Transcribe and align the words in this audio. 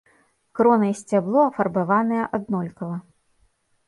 Крона 0.59 0.87
і 0.91 0.95
сцябло 1.01 1.43
афарбаваныя 1.49 2.23
аднолькава. 2.39 2.97